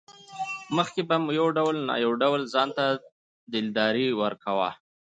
مخکې 0.77 1.01
به 1.09 1.15
مې 1.25 1.31
يو 1.39 1.47
ډول 1.57 1.75
نه 1.87 1.93
يو 2.05 2.11
ډول 2.21 2.41
ځانته 2.53 2.83
دلداري 3.53 4.07
ورکوه. 4.21 4.69